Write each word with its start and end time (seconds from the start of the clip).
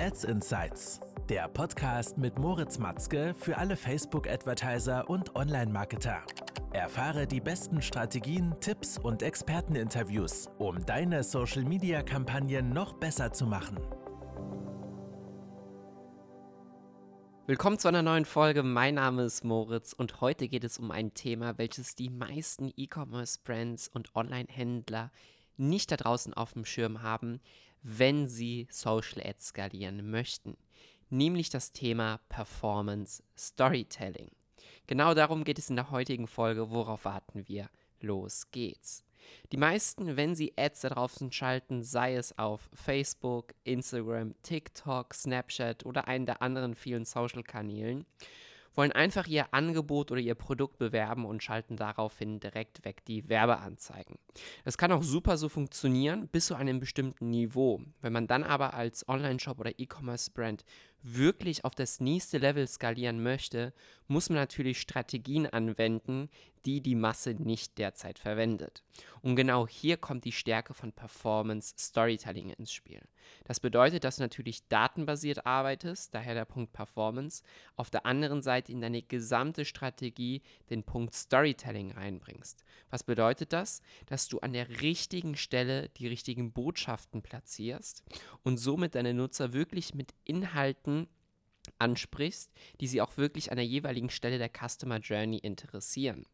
Ads 0.00 0.24
Insights, 0.24 1.00
der 1.28 1.46
Podcast 1.46 2.18
mit 2.18 2.36
Moritz 2.36 2.78
Matzke 2.78 3.32
für 3.38 3.56
alle 3.56 3.76
Facebook-Advertiser 3.76 5.08
und 5.08 5.36
Online-Marketer. 5.36 6.24
Erfahre 6.72 7.28
die 7.28 7.40
besten 7.40 7.80
Strategien, 7.80 8.56
Tipps 8.60 8.98
und 8.98 9.22
Experteninterviews, 9.22 10.50
um 10.58 10.84
deine 10.84 11.22
Social-Media-Kampagnen 11.22 12.70
noch 12.70 12.94
besser 12.94 13.32
zu 13.32 13.46
machen. 13.46 13.78
Willkommen 17.46 17.78
zu 17.78 17.86
einer 17.86 18.02
neuen 18.02 18.24
Folge. 18.24 18.64
Mein 18.64 18.96
Name 18.96 19.22
ist 19.22 19.44
Moritz 19.44 19.92
und 19.92 20.20
heute 20.20 20.48
geht 20.48 20.64
es 20.64 20.78
um 20.78 20.90
ein 20.90 21.14
Thema, 21.14 21.56
welches 21.56 21.94
die 21.94 22.10
meisten 22.10 22.72
E-Commerce-Brands 22.76 23.88
und 23.94 24.16
Online-Händler 24.16 25.12
nicht 25.56 25.92
da 25.92 25.96
draußen 25.96 26.34
auf 26.34 26.54
dem 26.54 26.64
Schirm 26.64 27.02
haben, 27.02 27.40
wenn 27.84 28.26
sie 28.26 28.66
Social 28.70 29.22
Ads 29.24 29.48
skalieren 29.48 30.10
möchten, 30.10 30.56
nämlich 31.10 31.50
das 31.50 31.70
Thema 31.72 32.18
Performance 32.30 33.22
Storytelling. 33.36 34.30
Genau 34.86 35.14
darum 35.14 35.44
geht 35.44 35.58
es 35.58 35.70
in 35.70 35.76
der 35.76 35.90
heutigen 35.90 36.26
Folge. 36.26 36.70
Worauf 36.70 37.04
warten 37.04 37.46
wir? 37.46 37.68
Los 38.00 38.50
geht's. 38.50 39.04
Die 39.52 39.56
meisten, 39.58 40.16
wenn 40.16 40.34
sie 40.34 40.54
Ads 40.56 40.80
da 40.80 40.88
draußen 40.90 41.30
schalten, 41.30 41.82
sei 41.82 42.16
es 42.16 42.38
auf 42.38 42.68
Facebook, 42.72 43.54
Instagram, 43.64 44.34
TikTok, 44.42 45.14
Snapchat 45.14 45.84
oder 45.86 46.08
einen 46.08 46.26
der 46.26 46.42
anderen 46.42 46.74
vielen 46.74 47.04
Social-Kanälen, 47.04 48.06
wollen 48.74 48.92
einfach 48.92 49.26
ihr 49.26 49.52
Angebot 49.52 50.10
oder 50.10 50.20
ihr 50.20 50.34
Produkt 50.34 50.78
bewerben 50.78 51.24
und 51.24 51.42
schalten 51.42 51.76
daraufhin 51.76 52.40
direkt 52.40 52.84
weg 52.84 53.04
die 53.04 53.28
Werbeanzeigen. 53.28 54.18
Das 54.64 54.78
kann 54.78 54.92
auch 54.92 55.02
super 55.02 55.36
so 55.36 55.48
funktionieren 55.48 56.28
bis 56.28 56.46
zu 56.46 56.54
einem 56.54 56.80
bestimmten 56.80 57.30
Niveau. 57.30 57.80
Wenn 58.00 58.12
man 58.12 58.26
dann 58.26 58.44
aber 58.44 58.74
als 58.74 59.08
Online-Shop 59.08 59.60
oder 59.60 59.78
E-Commerce-Brand 59.78 60.64
wirklich 61.04 61.64
auf 61.64 61.74
das 61.74 62.00
nächste 62.00 62.38
Level 62.38 62.66
skalieren 62.66 63.22
möchte, 63.22 63.72
muss 64.08 64.30
man 64.30 64.38
natürlich 64.38 64.80
Strategien 64.80 65.46
anwenden, 65.46 66.30
die 66.66 66.80
die 66.80 66.94
Masse 66.94 67.34
nicht 67.34 67.76
derzeit 67.76 68.18
verwendet. 68.18 68.82
Und 69.20 69.36
genau 69.36 69.66
hier 69.68 69.98
kommt 69.98 70.24
die 70.24 70.32
Stärke 70.32 70.72
von 70.72 70.92
Performance 70.92 71.74
Storytelling 71.78 72.50
ins 72.50 72.72
Spiel. 72.72 73.02
Das 73.44 73.60
bedeutet, 73.60 74.04
dass 74.04 74.16
du 74.16 74.22
natürlich 74.22 74.66
datenbasiert 74.68 75.44
arbeitest, 75.44 76.14
daher 76.14 76.34
der 76.34 76.46
Punkt 76.46 76.72
Performance, 76.72 77.42
auf 77.76 77.90
der 77.90 78.06
anderen 78.06 78.40
Seite 78.40 78.72
in 78.72 78.80
deine 78.80 79.02
gesamte 79.02 79.64
Strategie 79.64 80.42
den 80.70 80.84
Punkt 80.84 81.14
Storytelling 81.14 81.92
reinbringst. 81.92 82.64
Was 82.90 83.02
bedeutet 83.02 83.52
das? 83.52 83.82
Dass 84.06 84.28
du 84.28 84.40
an 84.40 84.52
der 84.52 84.80
richtigen 84.80 85.36
Stelle 85.36 85.90
die 85.90 86.06
richtigen 86.06 86.52
Botschaften 86.52 87.22
platzierst 87.22 88.02
und 88.42 88.56
somit 88.56 88.94
deine 88.94 89.12
Nutzer 89.12 89.52
wirklich 89.52 89.94
mit 89.94 90.14
Inhalten 90.24 90.93
ansprichst, 91.78 92.52
die 92.80 92.86
sie 92.86 93.00
auch 93.00 93.16
wirklich 93.16 93.50
an 93.50 93.56
der 93.56 93.66
jeweiligen 93.66 94.10
Stelle 94.10 94.38
der 94.38 94.50
Customer 94.50 94.98
Journey 94.98 95.38
interessieren. 95.38 96.26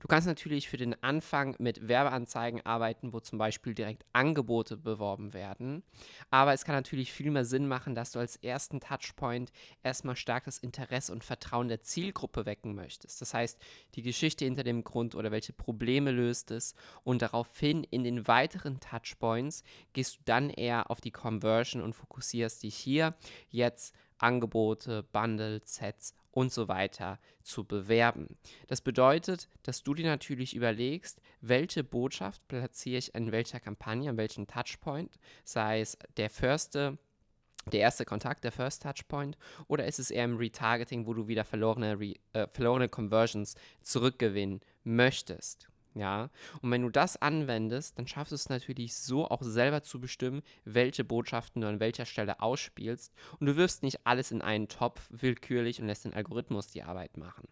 Du 0.00 0.08
kannst 0.08 0.26
natürlich 0.26 0.68
für 0.68 0.76
den 0.76 1.00
Anfang 1.02 1.54
mit 1.58 1.88
Werbeanzeigen 1.88 2.64
arbeiten, 2.64 3.12
wo 3.12 3.20
zum 3.20 3.38
Beispiel 3.38 3.74
direkt 3.74 4.04
Angebote 4.12 4.76
beworben 4.76 5.34
werden. 5.34 5.82
Aber 6.30 6.52
es 6.52 6.64
kann 6.64 6.74
natürlich 6.74 7.12
viel 7.12 7.30
mehr 7.30 7.44
Sinn 7.44 7.68
machen, 7.68 7.94
dass 7.94 8.12
du 8.12 8.18
als 8.18 8.36
ersten 8.36 8.80
Touchpoint 8.80 9.52
erstmal 9.82 10.16
stark 10.16 10.44
das 10.44 10.58
Interesse 10.58 11.12
und 11.12 11.24
Vertrauen 11.24 11.68
der 11.68 11.82
Zielgruppe 11.82 12.46
wecken 12.46 12.74
möchtest. 12.74 13.20
Das 13.20 13.34
heißt, 13.34 13.58
die 13.94 14.02
Geschichte 14.02 14.44
hinter 14.44 14.64
dem 14.64 14.84
Grund 14.84 15.14
oder 15.14 15.30
welche 15.30 15.52
Probleme 15.52 16.10
löst 16.10 16.50
es 16.50 16.74
und 17.04 17.22
daraufhin 17.22 17.84
in 17.84 18.04
den 18.04 18.26
weiteren 18.26 18.80
Touchpoints 18.80 19.62
gehst 19.92 20.16
du 20.16 20.20
dann 20.24 20.50
eher 20.50 20.90
auf 20.90 21.00
die 21.00 21.10
Conversion 21.10 21.82
und 21.82 21.94
fokussierst 21.94 22.62
dich 22.62 22.74
hier 22.74 23.14
jetzt 23.50 23.94
Angebote, 24.18 25.02
Bundles, 25.02 25.74
Sets 25.74 26.14
und 26.30 26.52
so 26.52 26.68
weiter 26.68 27.18
zu 27.42 27.64
bewerben. 27.64 28.36
Das 28.66 28.80
bedeutet, 28.80 29.48
dass 29.62 29.82
du 29.82 29.94
dir 29.94 30.06
natürlich 30.06 30.54
überlegst, 30.54 31.20
welche 31.40 31.82
Botschaft 31.84 32.46
platziere 32.48 32.98
ich 32.98 33.14
in 33.14 33.32
welcher 33.32 33.60
Kampagne, 33.60 34.10
an 34.10 34.16
welchem 34.16 34.46
Touchpoint, 34.46 35.18
sei 35.44 35.80
es 35.80 35.98
der 36.16 36.30
erste 36.40 36.98
der 37.72 37.80
erste 37.80 38.06
Kontakt, 38.06 38.44
der 38.44 38.52
First 38.52 38.82
Touchpoint, 38.82 39.36
oder 39.66 39.84
ist 39.84 39.98
es 39.98 40.10
eher 40.10 40.24
im 40.24 40.38
Retargeting, 40.38 41.06
wo 41.06 41.12
du 41.12 41.28
wieder 41.28 41.44
verlorene, 41.44 41.98
Re 42.00 42.14
äh, 42.32 42.46
verlorene 42.50 42.88
Conversions 42.88 43.56
zurückgewinnen 43.82 44.60
möchtest? 44.84 45.68
Ja, 45.98 46.30
und 46.62 46.70
wenn 46.70 46.82
du 46.82 46.90
das 46.90 47.20
anwendest, 47.20 47.98
dann 47.98 48.06
schaffst 48.06 48.30
du 48.30 48.36
es 48.36 48.48
natürlich 48.48 48.94
so 48.94 49.28
auch 49.28 49.42
selber 49.42 49.82
zu 49.82 50.00
bestimmen, 50.00 50.42
welche 50.64 51.02
Botschaften 51.02 51.60
du 51.60 51.66
an 51.66 51.80
welcher 51.80 52.06
Stelle 52.06 52.40
ausspielst. 52.40 53.12
Und 53.40 53.46
du 53.46 53.56
wirfst 53.56 53.82
nicht 53.82 54.06
alles 54.06 54.30
in 54.30 54.40
einen 54.40 54.68
Topf 54.68 55.08
willkürlich 55.10 55.80
und 55.80 55.88
lässt 55.88 56.04
den 56.04 56.14
Algorithmus 56.14 56.68
die 56.68 56.84
Arbeit 56.84 57.16
machen. 57.16 57.48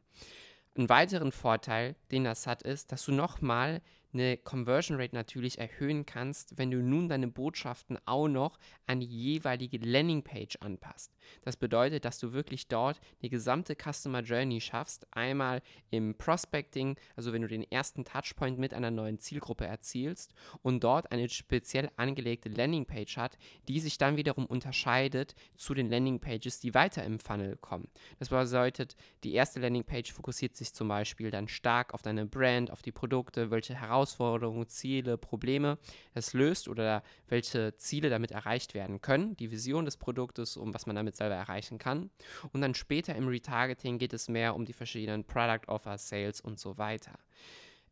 Einen 0.76 0.88
weiteren 0.88 1.32
Vorteil, 1.32 1.96
den 2.12 2.22
das 2.22 2.46
hat, 2.46 2.62
ist, 2.62 2.92
dass 2.92 3.04
du 3.04 3.10
nochmal 3.10 3.82
eine 4.12 4.36
Conversion 4.36 4.98
Rate 5.00 5.14
natürlich 5.14 5.58
erhöhen 5.58 6.06
kannst, 6.06 6.58
wenn 6.58 6.70
du 6.70 6.78
nun 6.78 7.08
deine 7.08 7.28
Botschaften 7.28 7.98
auch 8.06 8.28
noch 8.28 8.58
an 8.86 9.00
die 9.00 9.06
jeweilige 9.06 9.78
Landingpage 9.78 10.56
anpasst. 10.60 11.12
Das 11.42 11.56
bedeutet, 11.56 12.04
dass 12.04 12.18
du 12.18 12.32
wirklich 12.32 12.68
dort 12.68 13.00
die 13.22 13.28
gesamte 13.28 13.74
Customer 13.74 14.20
Journey 14.20 14.60
schaffst, 14.60 15.06
einmal 15.10 15.62
im 15.90 16.16
Prospecting, 16.16 16.96
also 17.16 17.32
wenn 17.32 17.42
du 17.42 17.48
den 17.48 17.70
ersten 17.70 18.04
Touchpoint 18.04 18.58
mit 18.58 18.74
einer 18.74 18.90
neuen 18.90 19.18
Zielgruppe 19.18 19.66
erzielst 19.66 20.32
und 20.62 20.82
dort 20.84 21.12
eine 21.12 21.28
speziell 21.28 21.90
angelegte 21.96 22.48
Landingpage 22.48 23.16
hat, 23.16 23.38
die 23.68 23.80
sich 23.80 23.98
dann 23.98 24.16
wiederum 24.16 24.46
unterscheidet 24.46 25.34
zu 25.56 25.74
den 25.74 25.90
Landingpages, 25.90 26.60
die 26.60 26.74
weiter 26.74 27.04
im 27.04 27.18
Funnel 27.18 27.56
kommen. 27.56 27.88
Das 28.18 28.28
bedeutet, 28.28 28.96
die 29.24 29.34
erste 29.34 29.60
Landingpage 29.60 30.12
fokussiert 30.12 30.56
sich 30.56 30.72
zum 30.72 30.88
Beispiel 30.88 31.30
dann 31.30 31.48
stark 31.48 31.94
auf 31.94 32.02
deine 32.02 32.26
Brand, 32.26 32.70
auf 32.70 32.82
die 32.82 32.92
Produkte, 32.92 33.50
welche 33.50 33.74
Herausforderungen 33.74 33.95
Herausforderungen, 33.96 34.68
Ziele, 34.68 35.16
Probleme 35.16 35.78
es 36.12 36.34
löst 36.34 36.68
oder 36.68 37.02
welche 37.28 37.76
Ziele 37.78 38.10
damit 38.10 38.30
erreicht 38.30 38.74
werden 38.74 39.00
können, 39.00 39.36
die 39.36 39.50
Vision 39.50 39.86
des 39.86 39.96
Produktes, 39.96 40.58
um 40.58 40.74
was 40.74 40.86
man 40.86 40.96
damit 40.96 41.16
selber 41.16 41.34
erreichen 41.34 41.78
kann. 41.78 42.10
Und 42.52 42.60
dann 42.60 42.74
später 42.74 43.14
im 43.14 43.28
Retargeting 43.28 43.98
geht 43.98 44.12
es 44.12 44.28
mehr 44.28 44.54
um 44.54 44.66
die 44.66 44.74
verschiedenen 44.74 45.24
Product 45.24 45.68
Offers, 45.68 46.08
Sales 46.08 46.40
und 46.42 46.58
so 46.58 46.76
weiter. 46.76 47.18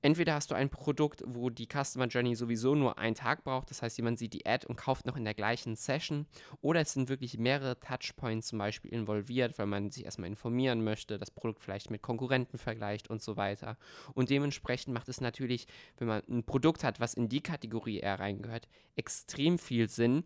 Entweder 0.05 0.35
hast 0.35 0.51
du 0.51 0.55
ein 0.55 0.69
Produkt, 0.69 1.23
wo 1.27 1.49
die 1.49 1.67
Customer 1.67 2.07
Journey 2.09 2.35
sowieso 2.35 2.75
nur 2.75 2.99
einen 2.99 3.15
Tag 3.15 3.43
braucht, 3.43 3.71
das 3.71 3.81
heißt, 3.81 3.97
jemand 3.97 4.19
sieht 4.19 4.35
die 4.35 4.45
Ad 4.45 4.67
und 4.67 4.77
kauft 4.77 5.07
noch 5.07 5.17
in 5.17 5.25
der 5.25 5.33
gleichen 5.33 5.77
Session, 5.77 6.27
oder 6.61 6.83
es 6.83 6.93
sind 6.93 7.09
wirklich 7.09 7.39
mehrere 7.39 7.81
Touchpoints 7.81 8.49
zum 8.49 8.59
Beispiel 8.59 8.93
involviert, 8.93 9.59
weil 9.59 9.65
man 9.65 9.91
sich 9.91 10.05
erstmal 10.05 10.29
informieren 10.29 10.85
möchte, 10.85 11.17
das 11.17 11.31
Produkt 11.31 11.63
vielleicht 11.63 11.91
mit 11.91 12.03
Konkurrenten 12.03 12.59
vergleicht 12.59 13.09
und 13.09 13.23
so 13.23 13.39
weiter. 13.39 13.79
Und 14.13 14.29
dementsprechend 14.29 14.93
macht 14.93 15.09
es 15.09 15.23
natürlich, 15.23 15.67
wenn 15.97 16.09
man 16.09 16.23
ein 16.29 16.45
Produkt 16.45 16.85
hat, 16.85 17.01
was 17.01 17.15
in 17.15 17.31
die 17.31 17.41
Kategorie 17.41 18.01
eher 18.01 18.21
reingehört, 18.21 18.69
extrem 18.97 19.59
viel 19.59 19.89
Sinn, 19.89 20.25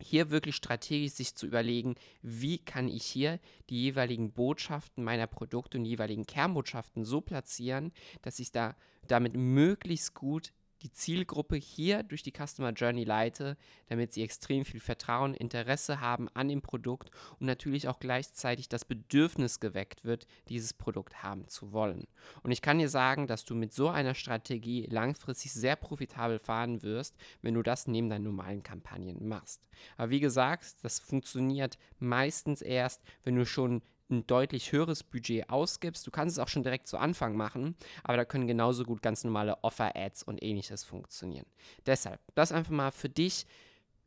hier 0.00 0.30
wirklich 0.30 0.56
strategisch 0.56 1.12
sich 1.12 1.34
zu 1.34 1.46
überlegen, 1.46 1.94
wie 2.22 2.58
kann 2.58 2.88
ich 2.88 3.04
hier 3.04 3.38
die 3.70 3.82
jeweiligen 3.82 4.32
Botschaften 4.32 5.04
meiner 5.04 5.26
Produkte 5.26 5.78
und 5.78 5.84
jeweiligen 5.84 6.26
Kernbotschaften 6.26 7.04
so 7.04 7.20
platzieren, 7.20 7.92
dass 8.22 8.38
ich 8.38 8.52
da 8.52 8.76
damit 9.06 9.34
möglichst 9.34 10.14
gut 10.14 10.52
die 10.82 10.92
Zielgruppe 10.92 11.56
hier 11.56 12.02
durch 12.02 12.22
die 12.22 12.32
Customer 12.32 12.70
Journey 12.72 13.04
leite, 13.04 13.56
damit 13.88 14.12
sie 14.12 14.22
extrem 14.22 14.64
viel 14.64 14.80
Vertrauen, 14.80 15.34
Interesse 15.34 16.00
haben 16.00 16.28
an 16.34 16.48
dem 16.48 16.62
Produkt 16.62 17.10
und 17.38 17.46
natürlich 17.46 17.88
auch 17.88 17.98
gleichzeitig 17.98 18.68
das 18.68 18.84
Bedürfnis 18.84 19.60
geweckt 19.60 20.04
wird, 20.04 20.26
dieses 20.48 20.72
Produkt 20.72 21.22
haben 21.22 21.48
zu 21.48 21.72
wollen. 21.72 22.06
Und 22.42 22.50
ich 22.50 22.62
kann 22.62 22.78
dir 22.78 22.88
sagen, 22.88 23.26
dass 23.26 23.44
du 23.44 23.54
mit 23.54 23.72
so 23.72 23.88
einer 23.88 24.14
Strategie 24.14 24.86
langfristig 24.90 25.52
sehr 25.52 25.76
profitabel 25.76 26.38
fahren 26.38 26.82
wirst, 26.82 27.16
wenn 27.42 27.54
du 27.54 27.62
das 27.62 27.86
neben 27.86 28.08
deinen 28.08 28.24
normalen 28.24 28.62
Kampagnen 28.62 29.26
machst. 29.26 29.62
Aber 29.96 30.10
wie 30.10 30.20
gesagt, 30.20 30.76
das 30.82 30.98
funktioniert 30.98 31.78
meistens 31.98 32.62
erst, 32.62 33.02
wenn 33.24 33.36
du 33.36 33.46
schon 33.46 33.82
ein 34.10 34.26
deutlich 34.26 34.72
höheres 34.72 35.02
Budget 35.02 35.48
ausgibst. 35.50 36.06
Du 36.06 36.10
kannst 36.10 36.36
es 36.36 36.42
auch 36.42 36.48
schon 36.48 36.62
direkt 36.62 36.86
zu 36.86 36.98
Anfang 36.98 37.36
machen, 37.36 37.76
aber 38.04 38.16
da 38.16 38.24
können 38.24 38.46
genauso 38.46 38.84
gut 38.84 39.02
ganz 39.02 39.24
normale 39.24 39.62
Offer-Ads 39.62 40.22
und 40.22 40.42
ähnliches 40.42 40.84
funktionieren. 40.84 41.46
Deshalb, 41.86 42.20
das 42.34 42.52
einfach 42.52 42.72
mal 42.72 42.92
für 42.92 43.08
dich 43.08 43.46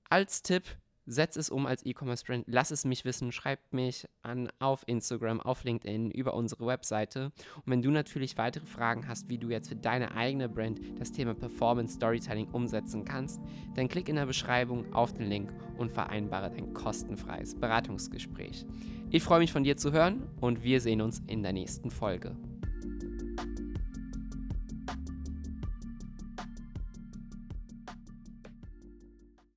als 0.09 0.41
Tipp. 0.41 0.63
Setz 1.11 1.37
es 1.37 1.49
um 1.49 1.65
als 1.65 1.83
E-Commerce-Brand, 1.83 2.43
lass 2.47 2.69
es 2.69 2.85
mich 2.85 3.03
wissen, 3.03 3.31
schreib 3.31 3.73
mich 3.73 4.07
an 4.21 4.47
auf 4.59 4.83
Instagram, 4.85 5.41
auf 5.41 5.63
LinkedIn, 5.63 6.11
über 6.11 6.35
unsere 6.35 6.67
Webseite. 6.67 7.31
Und 7.55 7.63
wenn 7.65 7.81
du 7.81 7.89
natürlich 7.89 8.37
weitere 8.37 8.67
Fragen 8.67 9.07
hast, 9.07 9.27
wie 9.27 9.39
du 9.39 9.49
jetzt 9.49 9.69
für 9.69 9.75
deine 9.75 10.15
eigene 10.15 10.47
Brand 10.47 10.79
das 10.99 11.11
Thema 11.11 11.33
Performance 11.33 11.95
Storytelling 11.95 12.47
umsetzen 12.51 13.05
kannst, 13.05 13.41
dann 13.73 13.87
klick 13.87 14.07
in 14.07 14.17
der 14.17 14.27
Beschreibung 14.27 14.93
auf 14.93 15.11
den 15.11 15.25
Link 15.25 15.51
und 15.79 15.91
vereinbare 15.91 16.51
dein 16.51 16.73
kostenfreies 16.75 17.55
Beratungsgespräch. 17.55 18.67
Ich 19.09 19.23
freue 19.23 19.39
mich 19.39 19.51
von 19.51 19.63
dir 19.63 19.77
zu 19.77 19.91
hören 19.91 20.29
und 20.39 20.63
wir 20.63 20.79
sehen 20.79 21.01
uns 21.01 21.23
in 21.25 21.41
der 21.41 21.53
nächsten 21.53 21.89
Folge. 21.89 22.35